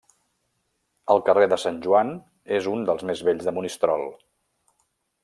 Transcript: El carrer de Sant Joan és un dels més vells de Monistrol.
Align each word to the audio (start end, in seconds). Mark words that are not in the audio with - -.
El 1.15 1.19
carrer 1.27 1.43
de 1.51 1.59
Sant 1.65 1.77
Joan 1.83 2.09
és 2.57 2.71
un 2.73 2.89
dels 2.91 3.07
més 3.11 3.21
vells 3.29 3.47
de 3.51 3.55
Monistrol. 3.59 4.07